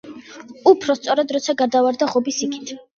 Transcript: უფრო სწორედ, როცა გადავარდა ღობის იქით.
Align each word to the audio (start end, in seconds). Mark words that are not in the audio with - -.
უფრო 0.71 0.97
სწორედ, 1.01 1.37
როცა 1.39 1.57
გადავარდა 1.63 2.13
ღობის 2.17 2.45
იქით. 2.51 2.79